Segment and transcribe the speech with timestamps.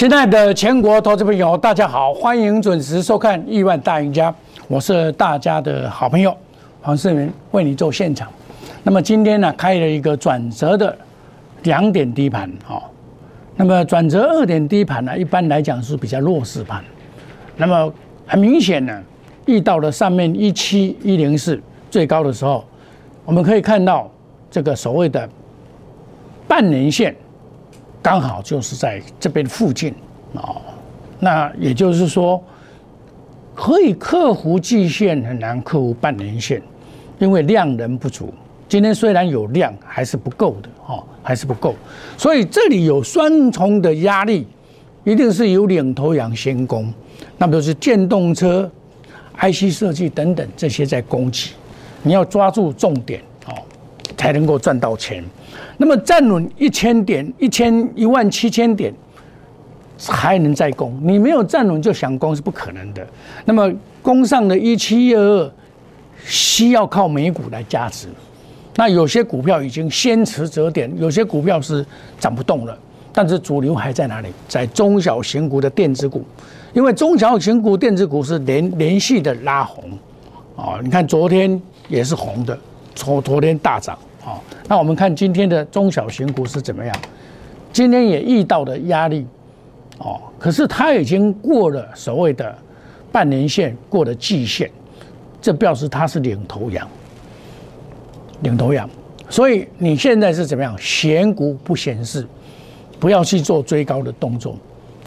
[0.00, 4.32] 亲爱的全国投资朋友，大家好，欢迎准时收看《亿万大赢家》，
[4.66, 6.34] 我是大家的好朋友
[6.80, 8.26] 黄世明，为你做现场。
[8.82, 10.96] 那么今天呢，开了一个转折的
[11.64, 12.82] 两点低盘，哦，
[13.56, 16.82] 那么转折二点低盘呢，一般来讲是比较弱势盘。
[17.58, 17.92] 那么
[18.26, 19.02] 很明显呢，
[19.44, 21.60] 遇到了上面一七一零四
[21.90, 22.64] 最高的时候，
[23.26, 24.10] 我们可以看到
[24.50, 25.28] 这个所谓的
[26.48, 27.14] 半年线。
[28.02, 29.94] 刚好就是在这边附近
[30.32, 30.60] 哦，
[31.18, 32.42] 那也就是说，
[33.54, 36.62] 可以克服季线，很难克服半年线，
[37.18, 38.32] 因为量能不足。
[38.68, 41.74] 今天虽然有量，还是不够的哦，还是不够。
[42.16, 44.46] 所以这里有双重的压力，
[45.04, 46.92] 一定是有领头羊先攻，
[47.36, 48.70] 那么就是电动车、
[49.40, 51.50] IC 设计等等这些在攻击，
[52.02, 53.20] 你要抓住重点，
[54.20, 55.24] 才能够赚到钱。
[55.78, 58.92] 那么站稳一千点、一千一万七千点，
[60.06, 60.94] 还能再攻？
[61.02, 63.06] 你没有站稳就想攻是不可能的。
[63.46, 65.52] 那么攻上的一七二二，
[66.22, 68.08] 需要靠美股来加持。
[68.76, 71.84] 那有些股票已经先持折点，有些股票是
[72.18, 72.78] 涨不动了。
[73.12, 74.28] 但是主流还在哪里？
[74.46, 76.22] 在中小型股的电子股，
[76.74, 79.84] 因为中小型股电子股是连连续的拉红
[80.56, 80.78] 啊！
[80.82, 82.58] 你看昨天也是红的，
[82.94, 83.98] 昨昨天大涨。
[84.20, 86.94] 好，那我们看今天的中小型股是怎么样？
[87.72, 89.26] 今天也遇到的压力，
[89.98, 92.56] 哦，可是它已经过了所谓的
[93.10, 94.70] 半年线，过了季线，
[95.40, 96.86] 这表示它是领头羊，
[98.42, 98.88] 领头羊。
[99.28, 100.76] 所以你现在是怎么样？
[100.76, 102.26] 选股不显示，
[102.98, 104.56] 不要去做追高的动作，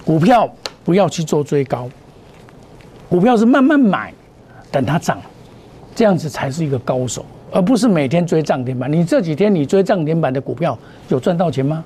[0.06, 0.52] 股票
[0.84, 1.90] 不要去做追高，
[3.10, 4.14] 股票是慢慢买，
[4.72, 5.22] 等它涨，
[5.94, 7.26] 这样子才是一个高手。
[7.54, 8.92] 而不是每天追涨停板。
[8.92, 10.78] 你这几天你追涨停板的股票
[11.10, 11.84] 有赚到钱吗？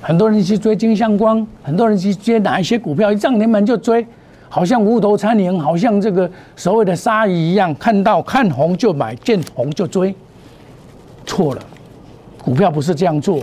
[0.00, 4.04] 很多人去追金相光，很多人去追哪一些股票一涨停板就追，
[4.48, 10.14] 好像无头苍蝇，好像这个所谓的鲨鱼一样，看到看红就买，见红就追。
[11.26, 11.60] 错了，
[12.42, 13.40] 股票不是这样做。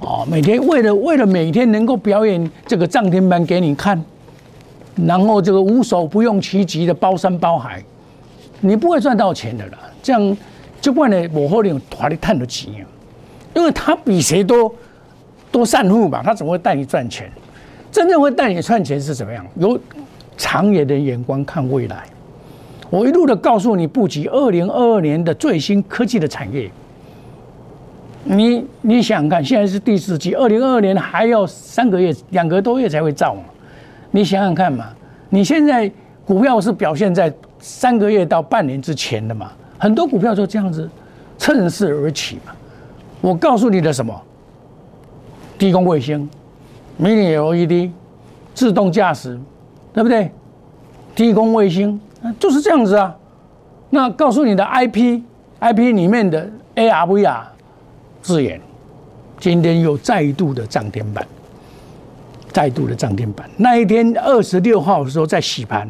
[0.00, 4.04] 哦，每天为了为了每天能够表演这个涨停板给你看，
[5.06, 7.82] 然后这个无所不用其极的包山包海，
[8.62, 9.78] 你不会赚到钱的啦。
[10.02, 10.36] 这样，
[10.80, 12.72] 就管呢，我后面团里探得起，
[13.54, 14.74] 因为他比谁都
[15.50, 17.30] 多散户嘛，他怎么会带你赚钱？
[17.90, 19.44] 真正会带你赚钱是怎么样？
[19.56, 19.78] 有
[20.38, 22.04] 长远的眼光看未来。
[22.88, 26.70] 我一路的告诉你布局二零二二年的最新科技的产业。
[28.24, 33.42] 你你想想看，现在是第四季，二零二二年还要三个月、两个多月才会造嘛？
[34.10, 34.86] 你想想看嘛，
[35.28, 35.90] 你现在
[36.24, 39.52] 股票是表现在三个月到半年之前的嘛？
[39.78, 40.90] 很多股票就这样子
[41.38, 42.52] 趁势而起嘛。
[43.20, 44.20] 我告诉你的什么？
[45.56, 46.28] 低空卫星、
[47.00, 47.92] Mini LED、
[48.52, 49.38] 自动驾驶，
[49.92, 50.30] 对不对？
[51.14, 52.00] 低空卫星
[52.40, 53.16] 就是这样子啊。
[53.90, 57.42] 那告诉你的 IP，IP 里面的 ARVR
[58.22, 58.60] 字眼，
[59.38, 61.24] 今天又再度的涨停板，
[62.50, 63.48] 再度的涨停板。
[63.56, 65.88] 那一天二十六号的时候在洗盘，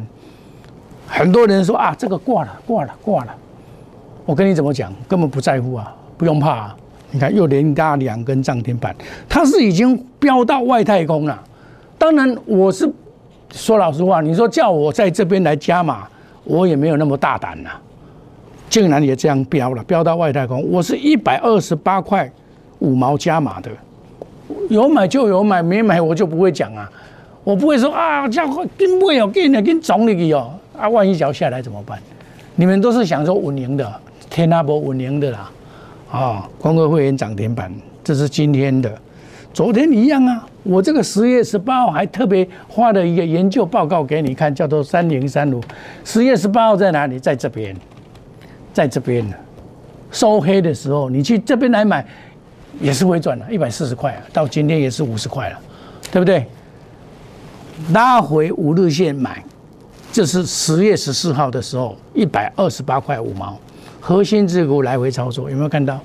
[1.07, 3.35] 很多人说啊，这个挂了，挂了，挂了。
[4.25, 6.75] 我跟你怎么讲，根本不在乎啊，不用怕啊。
[7.11, 8.95] 你看又连拉两根涨停板，
[9.29, 11.39] 它是已经飙到外太空了。
[11.97, 12.91] 当然，我是
[13.51, 16.07] 说老实话，你说叫我在这边来加码，
[16.43, 17.69] 我也没有那么大胆呐。
[18.69, 20.67] 竟然也这样飙了，飙到外太空。
[20.71, 22.27] 我是一百二十八块
[22.79, 23.69] 五毛加码的，
[24.69, 26.89] 有买就有买，没买我就不会讲啊。
[27.43, 31.99] 我不会说啊，叫跟不有跟的跟总理去哦，啊，万一脚下来怎么办？
[32.55, 34.01] 你们都是想说稳赢的。
[34.29, 35.51] 天那波稳赢的啦，
[36.11, 37.71] 啊，光哥会员涨停板，
[38.03, 38.91] 这是今天的，
[39.53, 40.47] 昨天一样啊。
[40.63, 45.61] 我这个十月十八号还特别发了一个研究报告给你看，叫做三零三五。
[46.03, 47.19] 十月十八号在哪里？
[47.19, 47.75] 在这边，
[48.73, 49.35] 在这边呢。
[50.09, 52.03] 收黑的时候，你去这边来买，
[52.79, 55.59] 也是会赚的，一百四十块啊，到今天也是五十块了，
[56.11, 56.45] 对不对？
[57.91, 59.43] 拉回五日线买，
[60.13, 63.57] 这是十月十四号的时候，一百二十八块五毛。
[63.99, 65.99] 核心持股来回操作，有没有看到？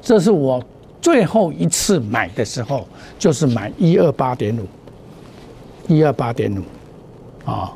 [0.00, 0.62] 这是我
[1.00, 2.86] 最后一次买的时候，
[3.18, 4.64] 就是买一二八点五，
[5.88, 7.72] 一二八点五，啊，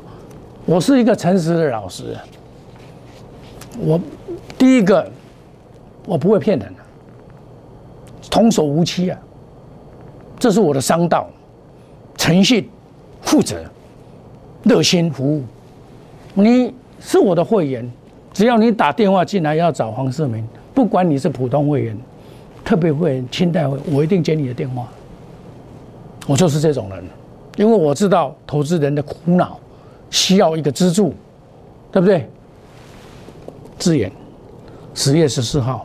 [0.65, 2.15] 我是一个诚实的老师。
[3.77, 3.99] 我
[4.57, 5.11] 第一个，
[6.05, 6.73] 我不会骗人，
[8.29, 9.19] 童叟无欺啊，
[10.39, 11.27] 这是我的商道，
[12.15, 12.69] 诚信、
[13.21, 13.65] 负责、
[14.63, 15.43] 热心服务。
[16.43, 17.89] 你是我的会员。
[18.31, 21.97] 只要你打电话进来要找黄世明，不管你是普通会员、
[22.63, 24.87] 特别会员、清代会，我一定接你的电话。
[26.27, 27.03] 我就是这种人，
[27.55, 29.59] 因为我知道投资人的苦恼
[30.11, 31.15] 需要一个支柱，
[31.91, 32.29] 对不对？
[33.79, 34.11] 资源，
[34.93, 35.83] 十月十四号，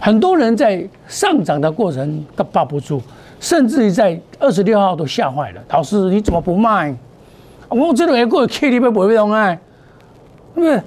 [0.00, 3.00] 很多人在上涨的过程都抱不住，
[3.38, 5.62] 甚至于在二十六号都吓坏了。
[5.68, 6.92] 老师，你怎么不卖？
[7.70, 9.56] 我这种也过 K 里面不会动啊，
[10.54, 10.82] 对不对？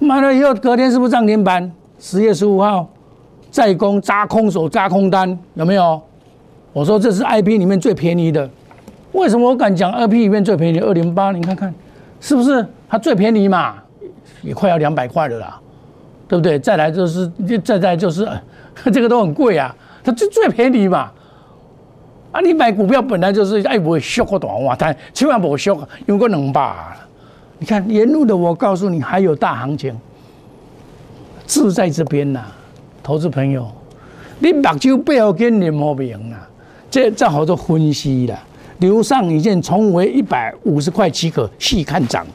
[0.00, 1.70] 买了以后隔天是不是涨停板？
[1.98, 2.88] 十月十五号
[3.50, 6.02] 再攻扎空手扎空单有没有？
[6.72, 8.50] 我说这是 I P 里面最便宜的，
[9.12, 10.80] 为什么我敢讲 I P 里面最便宜？
[10.80, 11.72] 二零八，你看看
[12.20, 13.76] 是不是它最便宜嘛？
[14.42, 15.60] 也快要两百块了啦，
[16.26, 16.58] 对不对？
[16.58, 17.30] 再来就是
[17.62, 18.28] 再再就是
[18.92, 21.10] 这个都很贵啊，它最最便宜嘛。
[22.34, 26.74] 啊，你买股票本来就是爱不会缩个短话，但千万不缩，用个两百。
[27.60, 29.96] 你看沿路的，我告诉你还有大行情，
[31.46, 32.42] 志在这边呐，
[33.04, 33.70] 投资朋友，
[34.40, 36.48] 你目睭不要跟任何别人啊。
[36.90, 38.36] 这这好多分析了，
[38.78, 42.26] 留上一件重为一百五十块即可，细看涨。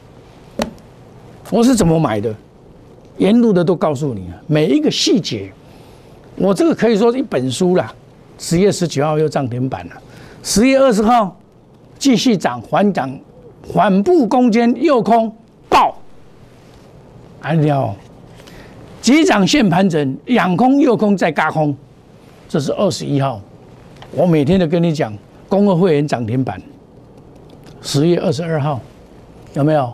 [1.50, 2.34] 我是怎么买的？
[3.18, 5.52] 沿路的都告诉你了，每一个细节。
[6.36, 7.94] 我这个可以说是一本书了。
[8.40, 9.92] 十月十九号又涨停板了，
[10.42, 11.36] 十月二十号
[11.98, 13.14] 继续涨，缓涨，
[13.70, 15.30] 缓步攻坚，右空
[15.68, 15.94] 爆。
[17.42, 17.94] 哎了，
[19.02, 21.76] 急涨线盘整，两空右空再嘎空，
[22.48, 23.38] 这是二十一号。
[24.12, 25.12] 我每天都跟你讲，
[25.46, 26.60] 公会会员涨停板，
[27.82, 28.80] 十月二十二号
[29.52, 29.92] 有没有？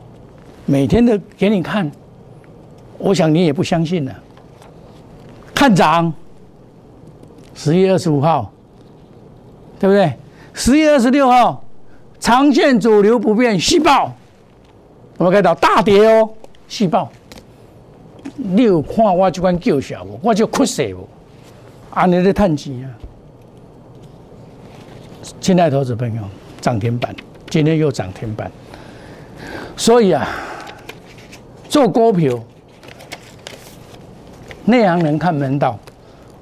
[0.66, 1.90] 每天都给你看，
[2.99, 4.14] 我想你也不相信了。
[5.52, 6.12] 看涨，
[7.56, 8.53] 十月二十五号，
[9.81, 10.12] 对不对？
[10.53, 11.64] 十月二十六号，
[12.20, 14.14] 长线主流不变，细爆，
[15.17, 16.29] 我们看到大跌哦，
[16.69, 17.11] 细爆。
[18.37, 20.20] 你有看我这款叫嚣不？
[20.23, 21.08] 我就哭死不？
[21.91, 22.87] 安尼在叹气啊！
[25.41, 26.23] 亲爱投资朋友，
[26.61, 27.17] 涨停板，
[27.49, 28.52] 今天又涨停板。
[29.76, 30.29] 所以啊，
[31.69, 32.38] 做股票，
[34.67, 35.79] 内行人看门道，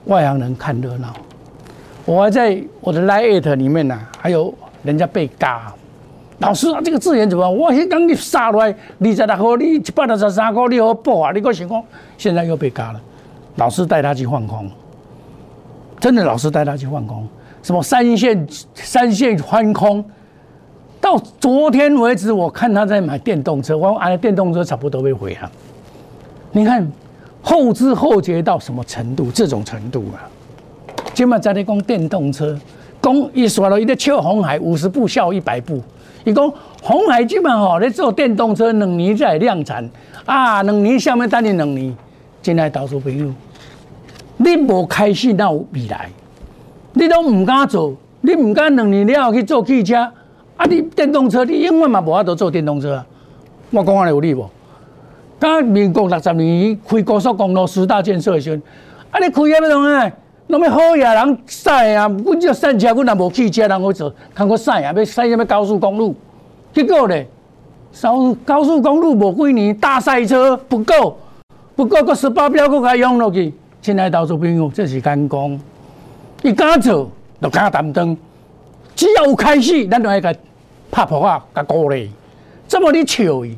[0.06, 1.12] 外行人看热闹。
[2.04, 4.52] 我还在我的 Lite 里面呢，还有
[4.82, 5.72] 人家被嘎。
[6.38, 7.48] 老师啊，这个资源怎么？
[7.48, 11.32] 我先刚你杀来，二十六号你一百六十三个，你好报啊？
[11.32, 11.82] 你个情况
[12.18, 13.00] 现在又被嘎了。
[13.56, 14.68] 老师带他去放空，
[16.00, 17.26] 真的，老师带他去放空。
[17.62, 20.04] 什么三线三线翻空，
[21.00, 25.50] 到昨天为止，我看他在买电动车，我哎，电动车差不多被毁了。
[26.50, 26.86] 你看
[27.44, 29.30] 后知后觉到什么程度？
[29.30, 30.24] 这种程度啊！
[31.12, 32.58] 今嘛在那讲电动车，
[33.02, 35.80] 讲一说了，一个笑红海五十步笑一百步。
[36.24, 36.50] 伊讲
[36.82, 39.88] 红海基本吼，你做电动车两年才量产
[40.24, 41.94] 啊，两年下面等你两年，
[42.40, 43.30] 进来投资朋友，
[44.38, 46.08] 你无开始那有未来。
[46.94, 49.96] 你都唔敢做，你唔敢两年了后去做汽车，
[50.56, 50.64] 啊！
[50.64, 53.06] 你电动车你永远嘛无法度做电动车啊！
[53.70, 54.48] 我讲安尼有理无？
[55.44, 58.56] 刚民国六十年开高速公路十大建设的时候，
[59.10, 59.20] 啊！
[59.20, 60.10] 你开遐要弄啊？
[60.46, 62.08] 弄要好野人驶啊！
[62.08, 64.94] 阮只赛车，阮也无汽车人去做，通过赛啊！
[64.96, 66.14] 要赛什么高速公路？
[66.72, 67.26] 结果咧，
[68.00, 71.18] 高高速公路无几年大赛车不够，
[71.76, 75.60] 不够个十八标搁开用落去，亲爱投资朋友，这是干讲。
[76.40, 77.10] 你敢做，
[77.42, 78.16] 就敢担当。
[78.96, 80.34] 只要有开始，咱就爱甲
[80.90, 82.10] 拍破啊，甲鼓励。
[82.66, 83.54] 这么你笑伊？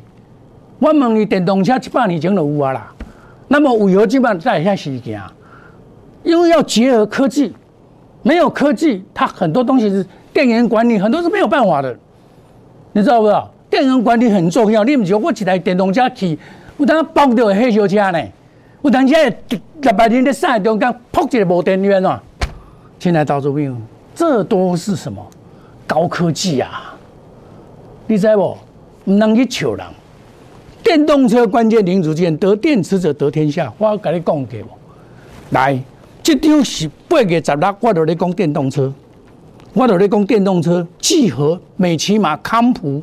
[0.79, 2.93] 我问你，电动车一百年前就有啊啦。
[3.49, 5.21] 那么为何这么在遐时行？
[6.23, 7.55] 因为要结合科技，
[8.23, 11.97] 没有科技，它很多东西是电源管理，很多是没有办法的。
[12.93, 13.51] 你知道不知道？
[13.71, 14.85] 电源管理很重要。
[14.85, 16.39] 你唔是我一台电动车去，
[16.79, 18.21] 有当碰到黑小车呢？
[18.83, 19.15] 有当车
[19.81, 22.23] 六百年的赛中间扑一个无电源啊！
[22.99, 23.75] 现在到这边，
[24.15, 25.25] 这都是什么
[25.87, 26.95] 高科技啊？
[28.07, 28.59] 你知不？
[29.05, 29.87] 唔能去笑人。
[30.87, 33.73] 电动车关键零组件得电池者得天下。
[33.77, 34.79] 我跟你讲过？
[35.51, 35.77] 来，
[36.23, 38.95] 这张是八月十六，我就咧讲电动车，
[39.73, 43.03] 我就咧讲电动车，聚合美骑马、康普、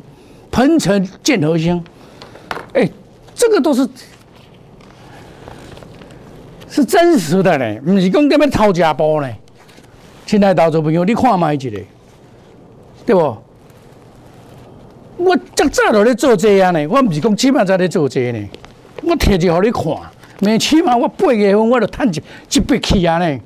[0.50, 1.84] 鹏程、建和兴。
[2.72, 2.88] 哎，
[3.34, 3.86] 这个都是
[6.70, 9.28] 是真实的呢，唔是讲这边掏假包呢。
[10.24, 11.70] 亲爱投资朋友，你看卖一个，
[13.04, 13.36] 对不？
[15.16, 18.48] 我早早都咧做这样呢，我唔是讲起码在咧做这呢，
[19.02, 19.84] 我摕住互你看，
[20.40, 23.38] 每起码我八月份我就赚一一笔去啊呢，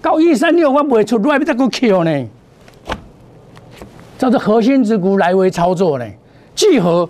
[0.00, 2.26] 到一三六我卖出来要再个 Q 呢，
[4.18, 6.06] 叫做核心之股来回操作呢。
[6.54, 7.08] 聚合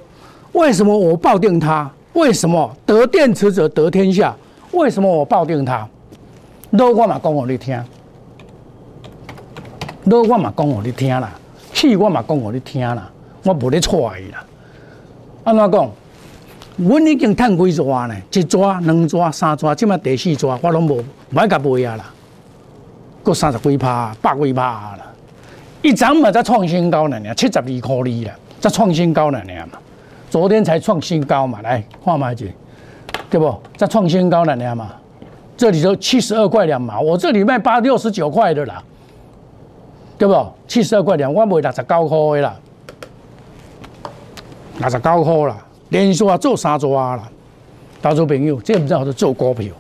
[0.52, 1.90] 为什么我抱定它？
[2.14, 4.34] 为什么得电池者得天下？
[4.72, 5.86] 为什么我抱定它？
[6.76, 7.78] 都我嘛讲互你听。
[10.04, 11.30] 那我嘛讲互你听啦，
[11.74, 13.10] 气我嘛讲互你听啦，
[13.44, 14.44] 我无咧错伊啦。
[15.44, 15.90] 安怎讲？
[16.76, 18.14] 阮已经趁几抓呢？
[18.32, 22.04] 一抓、两抓、三抓，即马第四抓，我拢无无爱甲卖啊啦。
[23.22, 24.62] 搁三十几趴、百几趴
[24.96, 25.06] 啦。
[25.82, 29.38] 一涨嘛才创新高呢，七十二块二啦，才创新高呢
[29.70, 29.78] 嘛。
[30.30, 32.54] 昨天才创新高嘛，来看嘛姐，
[33.28, 33.54] 对不？
[33.76, 34.92] 才创新高呢嘛。
[35.56, 38.82] 这里头七十二块两毛，我这里卖八六十九块的啦，
[40.16, 40.46] 对不？
[40.66, 42.56] 七十二块两，我卖六十九块的啦，
[44.78, 45.56] 六十九块啦。
[45.90, 47.28] 连续啊做三抓啦，
[48.00, 49.74] 投资朋友，这唔知好做做股票。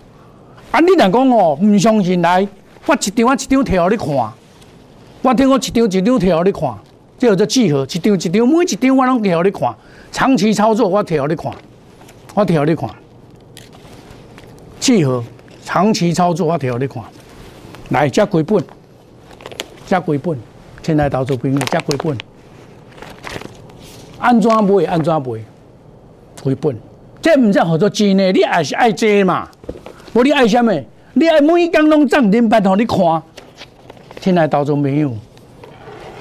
[0.70, 2.46] 啊，你若讲哦，唔相信来，
[2.84, 4.32] 我一张我一张摕互你看，
[5.22, 6.74] 我听我一张一张摕互你看，
[7.18, 9.74] 这叫做聚合，一张一张每一张我拢摕互你看，
[10.10, 11.50] 长期操作我摕互你看，
[12.34, 12.90] 我摕互你看，
[14.78, 15.24] 聚合
[15.64, 17.02] 长期操作我摕互你看，
[17.88, 18.62] 来加几本，
[19.86, 20.38] 加几本，
[20.82, 22.18] 现在投资朋友加几本，
[24.22, 25.40] 安怎买安怎买。
[26.44, 26.76] 回本，
[27.20, 28.30] 这唔只好多钱呢？
[28.30, 29.48] 你也是爱这嘛？
[30.12, 30.72] 无你爱什么？
[31.14, 32.98] 你爱每工拢涨停板，让你看。
[34.20, 35.12] 现在到中没有，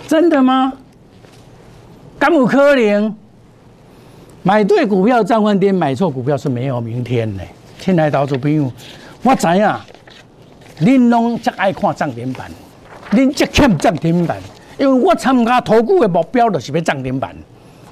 [0.08, 0.74] 真的吗？
[2.18, 3.16] 敢有可能？
[4.42, 7.44] 买对股票涨翻天，买错股票是没有明天的。
[7.78, 8.72] 现在到中朋友，
[9.22, 9.76] 我知影，
[10.82, 12.50] 恁拢只爱看涨停板，
[13.12, 14.38] 恁只欠涨停板，
[14.80, 17.36] 因为我参加投顾的目标就是要涨停板，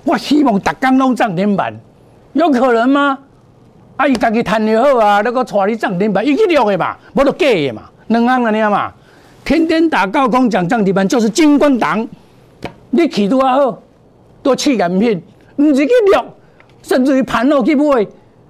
[0.10, 1.74] 我希望逐工拢涨停板。
[2.34, 3.18] 有可能吗？
[3.96, 8.92] 啊，伊家己赚就好啊，那个带你涨停板，伊去录的嘛，无就假的嘛，两行安尼嘛。
[9.46, 12.08] 天天打高空讲涨停板就是金光党，
[12.92, 13.80] 你气多好，
[14.42, 15.22] 都气人品，
[15.58, 16.26] 唔是去录，
[16.82, 18.08] 甚至于盘路去买，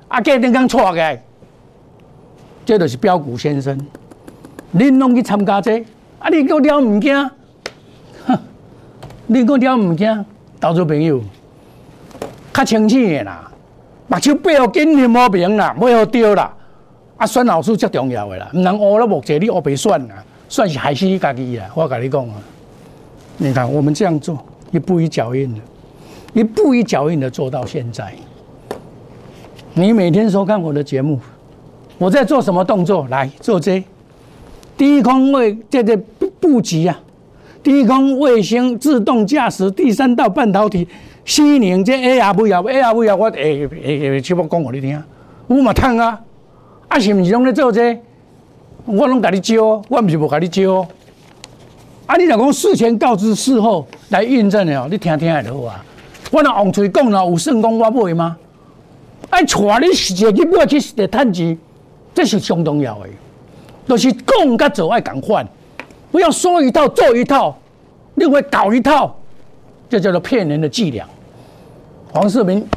[0.07, 1.19] 啊，隔天刚错的，
[2.65, 3.77] 这就是标股先生。
[4.75, 5.83] 恁拢去参加这，
[6.19, 7.29] 啊，你个了唔惊？
[8.27, 8.37] 哼，
[9.27, 10.25] 你个了唔惊？
[10.59, 11.21] 投资朋友，
[12.59, 13.49] 较清醒的啦。
[14.07, 16.53] 目睭背后紧念无明啦，背后丢啦。
[17.15, 20.15] 啊，选老师最重要的啦，唔能乌了目前你学别选啦，
[20.47, 21.69] 算是害死你家己啦。
[21.73, 22.35] 我跟你讲啊，
[23.37, 24.37] 你看我们这样做，
[24.71, 25.59] 一步一脚印的，
[26.33, 28.13] 一步一脚印的做到现在。
[29.73, 31.19] 你每天收看我的节目，
[31.97, 33.07] 我在做什么动作？
[33.09, 33.81] 来做这
[34.77, 35.95] 低空位这个
[36.39, 36.99] 布局啊，
[37.61, 40.87] 低空卫星自动驾驶第三道半导体。
[41.29, 44.99] 四年这 A R V 啊，A R V 啊，我会会会，全部讲互你听。
[45.45, 46.19] 我嘛趁啊，
[46.87, 47.95] 啊是毋是拢咧做这？
[48.85, 50.87] 我拢甲你招，我毋是无甲你招。
[52.07, 55.85] 啊，你若讲事前告知，事后来印证的哦，你听听下就好啊。
[56.31, 58.35] 我若往嘴讲啦，有算讲我买吗？
[59.29, 61.55] 爱带你实际去买去实际趁钱，
[62.15, 63.09] 这是相重要的。
[63.87, 65.47] 就是讲甲做爱共款，
[66.11, 67.55] 不要说一套做一套，
[68.15, 69.15] 另外搞一套，
[69.87, 71.05] 这叫做骗人的伎俩。
[72.11, 72.67] 黄世明，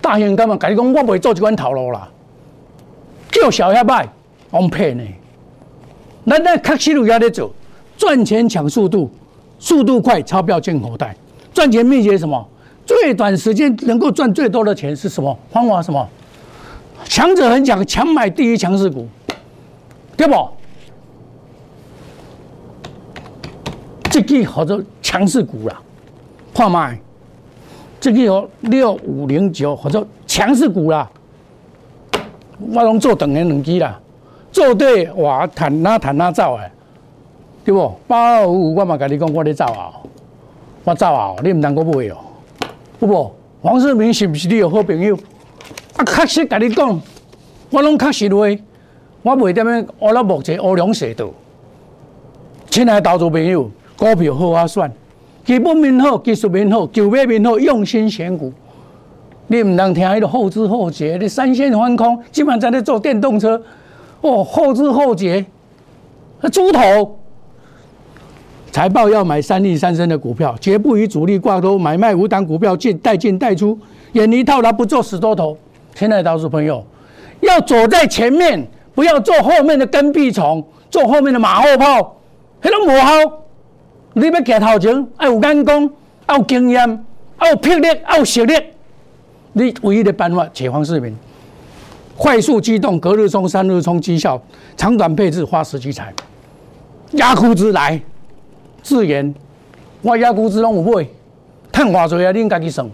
[0.00, 0.56] 大兄干嘛？
[0.56, 2.08] 甲你讲，我袂做这款套路啦，
[3.30, 4.08] 叫小下摆，
[4.50, 5.14] 我骗你。
[6.26, 7.52] 咱咱确实有在咧做，
[7.96, 9.10] 赚钱抢速度，
[9.58, 11.16] 速度快，钞票进口袋。
[11.52, 12.48] 赚钱秘诀什么？
[12.84, 15.36] 最短时间能够赚最多的钱是什么？
[15.50, 16.08] 方法什么？
[17.04, 19.08] 强者很强，强买第一强势股，
[20.16, 20.48] 对不？
[24.10, 25.80] 这个好做强势股啦，
[26.54, 27.00] 看卖。
[28.02, 31.08] 这个有六五零九，或者强势股啦，
[32.58, 33.96] 我拢做等年两支啦，
[34.50, 36.68] 做对哇，谈哪谈哪走诶，
[37.64, 37.94] 对不？
[38.08, 39.94] 八二五五，我嘛跟你讲，我咧走啊，
[40.82, 42.16] 我走啊，你唔能够买哦，
[42.98, 43.32] 不不？
[43.62, 45.16] 黄世明是不是你有好朋友？
[45.96, 47.00] 啊，确实跟你讲，
[47.70, 48.40] 我拢确实话，
[49.22, 51.30] 我袂点样乌了目前乌龙蛇道，
[52.68, 54.92] 亲爱投资朋友，股票好啊选。
[55.44, 58.52] 基本面好，技术面好，筹码面好，用心选股。
[59.48, 63.60] 你唔能听迄个后知后觉，你三线翻空，基本上在咧做电动车。
[64.20, 65.44] 哦，后知后觉，
[66.52, 67.18] 猪头。
[68.70, 73.78] 财报要买三利三升的股票，绝不与主力挂钩，买卖五档股票进带进带出，
[74.12, 75.58] 远离套牢，不做死多头。
[75.94, 76.82] 亲爱的投资朋友，
[77.40, 82.16] 要走在前面，不要做后面的跟屁虫，做后面的马后炮，
[82.62, 83.41] 迄种无效。
[84.14, 85.90] 你要行头前，要有眼光，
[86.28, 87.04] 要有经验，
[87.40, 88.54] 要有魄力，要有实力。
[89.54, 91.16] 你唯一的办法，解放市民，
[92.16, 94.40] 快速机动，隔日冲、三日冲，绩效
[94.76, 96.12] 长短配置，花时机财，
[97.12, 98.00] 压枯子来，
[98.82, 99.34] 自研，
[100.02, 101.06] 我压枯子拢有买，
[101.72, 102.32] 趁偌济啊？
[102.32, 102.88] 恁家己算。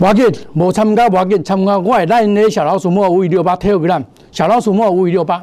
[0.00, 5.42] 我紧，无参加我紧，参加我系咱的小老鼠莫五二六八 Telegram，小老鼠莫五二六八。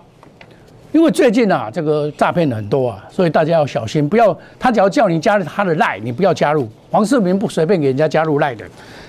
[0.91, 6.67] 因为最近啊，这个诈骗很多啊，所以大家要小心，不要他只要叫你加他的赖，你不要加入。
[6.89, 8.65] 黄世明不随便给人家加入赖的。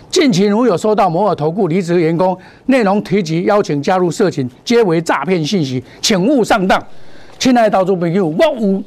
[0.08, 2.36] 近期如有收到摩尔投顾离职员工
[2.66, 6.80] 内容提及邀请加入社群，皆为诈骗信息，请勿上当。
[7.38, 8.82] 亲爱的投资朋友，我有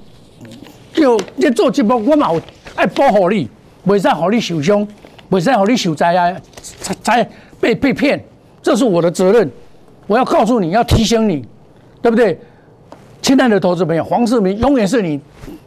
[0.94, 2.42] 就你做节目，我嘛有
[2.75, 3.50] 爱保护你，
[3.86, 4.88] 袂使让你受伤，
[5.30, 6.34] 袂使让你受灾啊，
[7.02, 7.28] 灾
[7.60, 8.24] 被被骗，
[8.62, 9.52] 这是我的责任。
[10.08, 11.44] 我要告诉你，要提醒你，
[12.02, 12.40] 对不对？
[13.25, 15.20] 亲爱的投资朋友，黄世明永远是你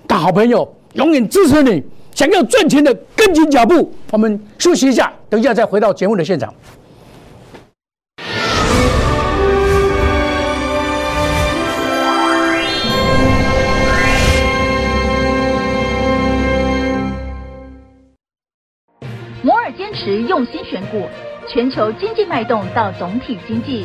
[0.07, 1.83] 的好朋友，永远支持你。
[2.15, 3.93] 想要赚钱的，跟紧脚步。
[4.13, 6.55] 我们休息一下，等一下再回到节目的现场。
[19.43, 21.09] 摩尔坚持用心选股，
[21.53, 23.85] 全球经济脉动到总体经济，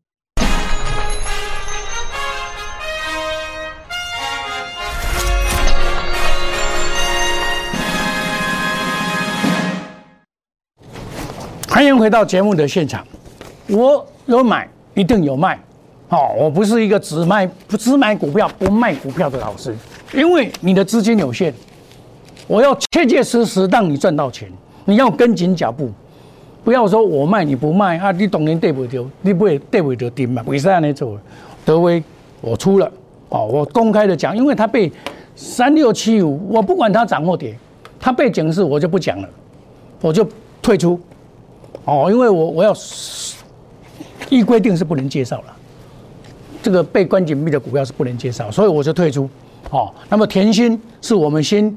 [11.81, 13.03] 欢迎回到节目的现场。
[13.67, 15.59] 我有买，一定有卖。
[16.09, 19.75] 哦，我不是一个只卖不只买股票不卖股票的老师，
[20.13, 21.51] 因为你的资金有限，
[22.45, 24.47] 我要切切实实让你赚到钱，
[24.85, 25.89] 你要跟紧脚步，
[26.63, 30.43] 不要说我卖你不卖啊，你当年对不丢，你不会对不丢丁嘛？
[30.45, 31.19] 为啥你做？
[31.65, 32.03] 德威
[32.41, 32.91] 我出了，
[33.29, 34.91] 哦，我公开的讲，因为他被
[35.35, 37.57] 三六七五，我不管他涨或跌，
[37.99, 39.27] 他被警示我就不讲了，
[39.99, 40.23] 我就
[40.61, 40.99] 退出，
[41.85, 42.73] 哦，因为我我要
[44.29, 45.55] 依规定是不能介绍了。
[46.61, 49.29] 这个被关紧闭的股票是不能介绍，所以我就退出。
[49.71, 51.75] 哦，那么甜心是我们新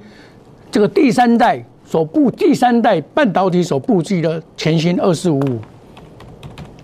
[0.70, 5.58] 这个第三代所布第三代半导体所布局的全新二四五五，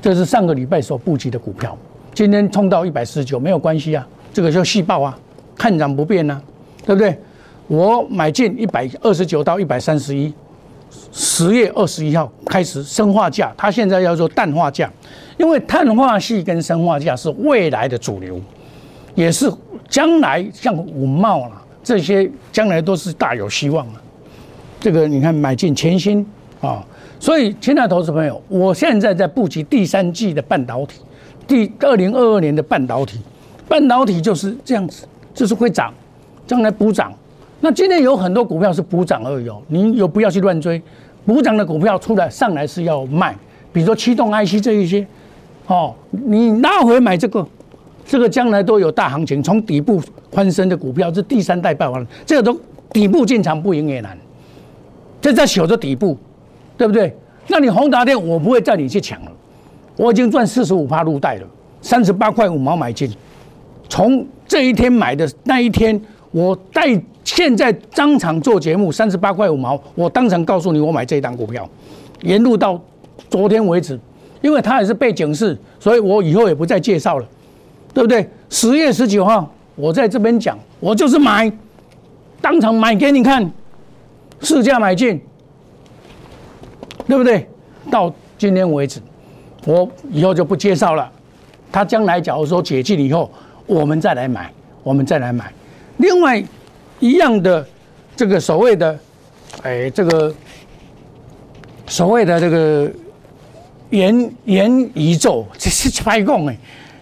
[0.00, 1.76] 这是上个礼拜所布局的股票，
[2.14, 5.18] 今天冲到一百四十九没有关系啊，这个叫细报啊，
[5.56, 6.40] 看涨不变啊，
[6.87, 7.18] 对不对？
[7.66, 10.33] 我买进一百二十九到一百三十一，
[11.12, 14.90] 十月二十一号开始生化价，它现在要做氮化价。
[15.38, 18.38] 因为碳化系跟生化价是未来的主流，
[19.14, 19.50] 也是
[19.88, 24.00] 将来像五茂啦这些将来都是大有希望的。
[24.79, 26.26] 这个你看买进全新
[26.61, 26.85] 啊，
[27.18, 31.00] 所以亲爱投资朋友，我现在在布局第三季的半导体，
[31.46, 33.18] 第二零二二年的半导体，
[33.66, 35.90] 半导体就是这样子，就是会涨，
[36.46, 37.11] 将来补涨。
[37.61, 40.81] 那今天有很多股票是补涨而已哦，你有不要去乱追，
[41.27, 43.37] 补涨的股票出来上来是要卖，
[43.73, 45.07] 比如说驱动 IC 这一些。
[45.66, 47.46] 哦，你拉回买这个，
[48.05, 49.42] 这个将来都有大行情。
[49.42, 52.59] 从底部翻身的股票是第三代爆发，这个都
[52.92, 54.18] 底部进场不赢也难。
[55.20, 56.16] 这在守着底部，
[56.77, 57.14] 对不对？
[57.46, 59.33] 那你宏达电，我不会叫你去抢了。
[59.96, 61.46] 我已经赚四十五趴入袋了，
[61.83, 63.09] 三十八块五毛买进。
[63.88, 67.01] 从这一天买的那一天，我带
[67.35, 71.69] 现在当场做节目，三十八块五毛，我当场告诉你我买这一档股票，
[72.23, 72.81] 沿路到
[73.29, 73.99] 昨天为止。
[74.43, 77.27] 因为他也是被警示，所以我以后也不再介绍了，
[77.93, 78.27] 对不对？
[78.49, 81.53] 十月十九号我在这边讲，我就是买，
[82.40, 83.53] 当场买给你看，
[84.40, 85.21] 市价买进，
[87.07, 87.47] 对不对？
[87.90, 88.99] 到今天为止，
[89.66, 91.11] 我以后就不介绍了。
[91.71, 93.31] 他将来假如说解禁以后，
[93.66, 94.51] 我们再来买，
[94.83, 95.53] 我们再来买。
[95.99, 96.43] 另外
[97.01, 97.67] 一样的
[98.15, 98.99] 这个所谓的，
[99.63, 100.33] 哎，这个
[101.87, 102.89] 所谓的这个。
[103.91, 106.55] 元元宇宙这是白讲的，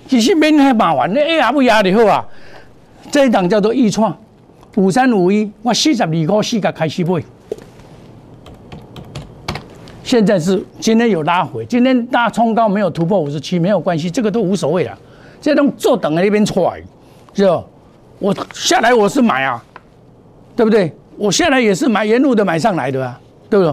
[0.08, 2.26] 其实免遐麻烦，你 A 也不压就好啊。
[3.10, 4.18] 这一档叫做易创，
[4.76, 7.22] 五三五一，我四十二块四个开始买，
[10.02, 14.98] 现在是今天有拉回，今天大冲高没有突破五十七没有关系，这个都无所谓了。
[15.42, 16.82] 这种坐等在那边出来，
[17.34, 17.62] 是吧？
[18.18, 19.62] 我下来我是买啊，
[20.58, 20.92] 对不对？
[21.16, 23.16] 我下来也是买沿路的买上来的啊，
[23.48, 23.72] 对不对？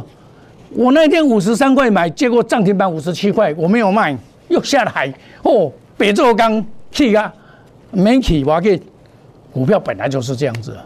[0.69, 4.15] 我那天五十三块买，结果涨停板五十七块，我没有卖，
[4.50, 5.12] 又下来。
[5.41, 7.34] 哦，北做钢去啊，
[7.89, 8.80] 没起，我给
[9.52, 10.78] 股票本来就是这样子，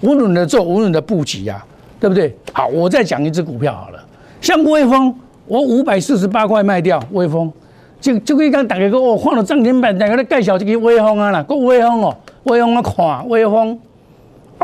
[0.00, 1.62] 无论的做，无论的布局啊，
[2.00, 2.34] 对不对？
[2.54, 4.02] 好，我再讲一只股票好了，
[4.40, 5.14] 像微风，
[5.46, 7.52] 我五百四十八块卖掉微风，
[8.00, 13.78] 就就可以讲大家讲哦，看到涨停板，大家咧介绍这个微风啊啦，个微风哦，微风啊看微风。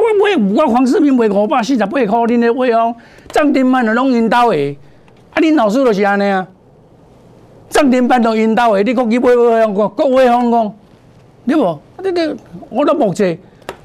[0.05, 2.95] 啊，我买我黄世明卖五百四十八块，恁的威哦
[3.31, 4.77] 涨停板就拢因兜的，
[5.31, 6.47] 啊，恁老师就是安尼啊，
[7.69, 10.75] 涨停板都因兜的，你讲去买威风讲，各威风讲，
[11.47, 11.65] 对无？
[11.67, 12.35] 啊，你你
[12.71, 13.25] 我都目测，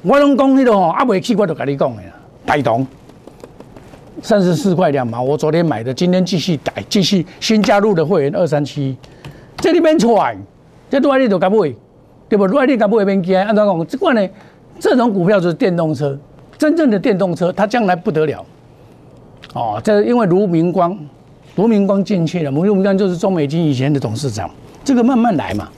[0.02, 2.08] 我拢讲迄个吼，啊，未去我就甲你讲的啦，
[2.44, 2.86] 大同
[4.22, 8.96] 三十四块两毛，我昨天买的，今天继续改，继续新加入的会员二三七，
[9.56, 10.36] 这里面出来，
[10.90, 11.56] 这多你就甲买，
[12.28, 12.46] 对不？
[12.46, 13.86] 多你甲买免惊，安怎讲？
[13.86, 14.28] 这款呢？
[14.80, 16.18] 这种股票就是电动车，
[16.58, 18.44] 真正的电动车，它将来不得了。
[19.52, 20.98] 哦，这因为卢明光，
[21.56, 24.50] 卢明光进去了，卢明光就是中美金以前的董事长。
[24.82, 25.68] 这个慢慢来嘛，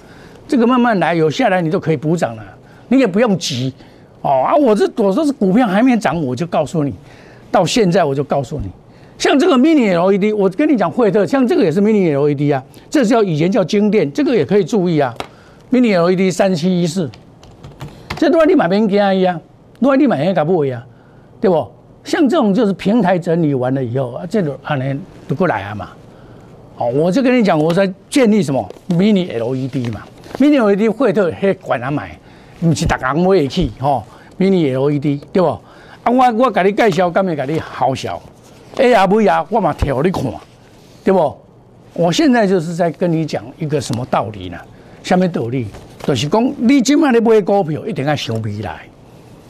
[0.46, 2.42] 这个慢慢来，有下来你都可以补涨了，
[2.88, 3.72] 你也不用急。
[4.20, 6.94] 哦啊，我这我说是股票还没涨，我就告诉你，
[7.50, 8.70] 到现在我就告诉你，
[9.18, 15.12] 像这个 mini LED，我跟你讲惠特，像这个也是 mini LED 啊，这叫以前叫金电，这个也可以注意啊
[15.72, 17.10] ，mini LED 三七一四。
[18.22, 19.40] 这都你买免惊伊啊，
[19.80, 20.86] 都你买遐个买啊，
[21.40, 21.68] 对不？
[22.04, 25.90] 像这种就是平台整理完了以后啊，这种可能都过来啊嘛。
[26.76, 30.02] 好，我就跟你讲，我在建立什么 mini LED 嘛
[30.38, 32.16] ，mini LED 会特迄管他买，
[32.60, 34.04] 不是大家买得起吼
[34.38, 35.48] ，mini LED 对不？
[35.48, 35.60] 啊，
[36.04, 38.22] 我我给你介绍，干咪给你好笑
[38.76, 40.22] ，A R V 啊我嘛调你看，
[41.02, 41.36] 对不？
[41.94, 44.56] 我现在就是在跟你讲一个什么道理呢？
[45.02, 45.66] 下面道理？
[46.04, 48.80] 就是讲，你即卖咧买股票，一定要想未来，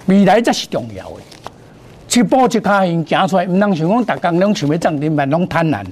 [0.07, 2.21] 未来才是重要的。
[2.21, 5.83] 一步一卡印行出来，唔能想讲，逐工拢想要涨停板，拢贪婪。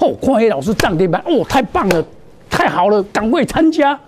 [0.00, 2.04] 哦，看迄老师涨停板，哦，太棒了，
[2.50, 3.98] 太好了，赶快参加。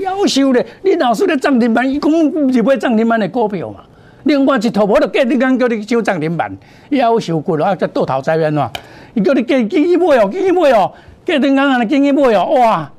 [0.00, 2.10] 要求咧，你老师咧涨停板，伊讲
[2.50, 3.80] 是买涨停板的股票嘛？
[4.24, 6.50] 另外一头，我就隔日间叫你收涨停板，
[6.88, 8.70] 要求过了啊，再倒头栽边嘛。
[9.12, 10.90] 伊叫你继继续买哦，继续买哦，
[11.26, 12.90] 隔日间安尼继续买哦，哇！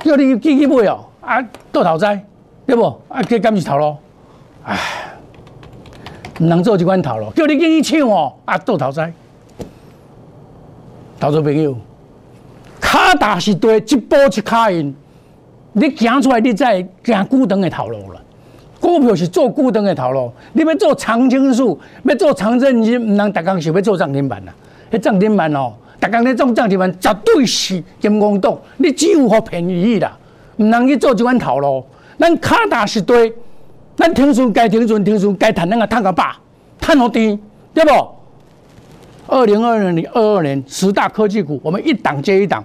[0.00, 2.24] 叫你继续买哦，啊，倒头栽，
[2.66, 2.84] 对不？
[3.08, 3.96] 啊，这敢是头路？
[4.64, 4.78] 唉，
[6.38, 7.30] 唔能做这款头路。
[7.32, 9.12] 叫你继续抢哦，啊，倒头栽。
[11.18, 11.76] 投资朋友，
[12.80, 14.94] 卡大是对，一步一卡印，
[15.72, 18.20] 你行出来，你再行孤长的头路了。
[18.80, 24.54] 股票是做孤长的头路，你要做长青树，要做长证金，唔能逐工想要做涨停板啦。
[24.90, 25.74] 迄涨停板哦。
[26.00, 30.18] 大家咧种涨停板绝对是阴公党，你只有好便宜啦，
[30.56, 31.84] 唔能去做这款头路。
[32.18, 33.32] 咱卡大是对，
[33.94, 36.36] 咱停损该停损停损该赚那个赚个把，
[36.80, 37.38] 赚好低，
[37.72, 37.90] 对不？
[39.26, 42.64] 二零二二年二二年十大科技股，我们一档接一档，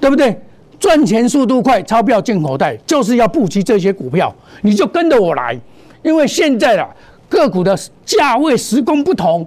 [0.00, 0.40] 对不对？
[0.80, 5.58] 赚钱速度快，钞票进口袋，就是要布局这些股票，你就跟着我来，
[6.02, 6.88] 因为现在啊
[7.28, 9.46] 个股的价位时空不同，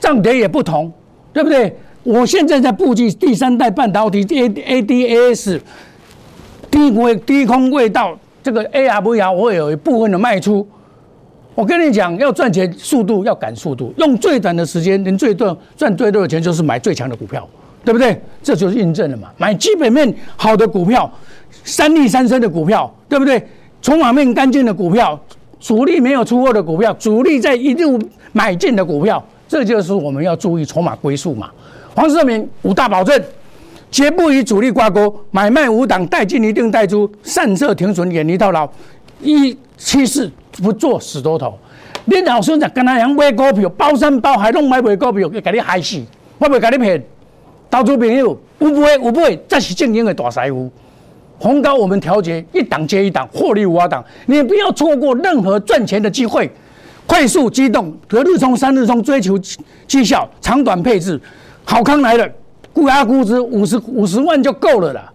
[0.00, 0.92] 涨跌也不同，
[1.32, 1.76] 对不对？
[2.04, 5.60] 我现在在布局第三代半导体 A A D A S
[6.70, 10.66] 低位低空位道这个 A R V R，我有一部分的卖出。
[11.54, 17.48] 我跟你讲，要赚钱速度要赶速度，用最短的时间能最多赚最多的钱，就是买最强的股票，
[17.84, 18.20] 对不对？
[18.42, 19.28] 这就是印证了嘛。
[19.38, 21.10] 买基本面好的股票，
[21.62, 23.42] 三利三升的股票，对不对？
[23.80, 25.18] 筹码面干净的股票，
[25.60, 27.98] 主力没有出货的股票，主力在一路
[28.32, 31.50] 买进的股票，这就是我们要注意筹码归宿嘛。
[31.94, 33.22] 黄世明五大保证，
[33.90, 38.68] 绝不与主力挂钩，买卖无档，带进一定带出，善设停损，远离套牢，
[39.22, 40.30] 一七四
[40.60, 41.56] 不做死多头。
[42.06, 46.02] 你老孙子跟他讲买股票，包山包海拢买卖股票，要给你害死，
[46.38, 47.02] 我袂给你骗。
[47.70, 50.68] 投资朋友有买有买，这是正经的大财富。
[51.38, 56.50] 红高我们调节一档接一档，获利无法挡，你不要错过任何赚钱的机会。
[57.06, 59.38] 快速机动，隔日冲、三日冲，追求
[59.86, 61.20] 绩效，长短配置。
[61.64, 62.28] 好康来了，
[62.72, 65.12] 估压估值五十五十万就够了啦，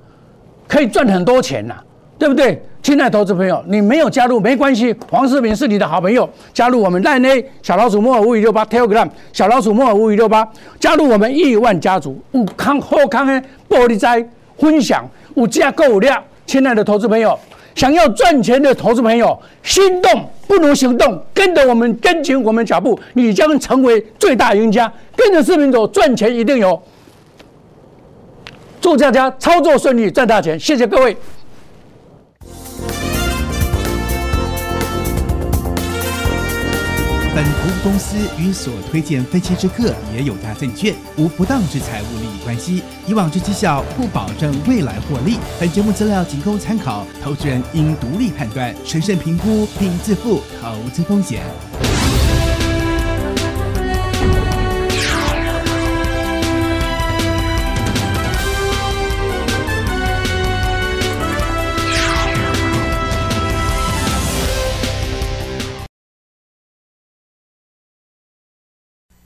[0.68, 1.84] 可以赚很多钱啦，
[2.18, 2.62] 对不对？
[2.82, 10.48] 亲爱的投资朋友，你没有加入没关系，黄世明是你的好朋友，加入我们赖内小老鼠莫尔五五六八 Telegram 小老鼠莫尔五五六八，
[10.80, 13.34] 加入我们亿万家族，有康好康的
[13.70, 14.26] 玻璃灾
[14.58, 17.38] 分享，有价购量，亲爱的投资朋友。
[17.80, 24.92] 想要赚钱的投资朋友，心动不如行动，跟着我们，跟紧我们脚步，你将成为最大赢家。
[25.16, 26.78] 跟着视频走，赚钱一定有。
[28.82, 30.60] 祝大家操作顺利，赚大钱！
[30.60, 31.16] 谢谢各位。
[37.34, 42.19] 本投资公司与所推荐分期之客也有大证券，无不当之财务
[42.50, 42.82] 关系。
[43.06, 45.38] 以往之绩效不保证未来获利。
[45.60, 51.44] 本节目资料仅供参考，投资人应独立判断、审慎评估并自负投资风险。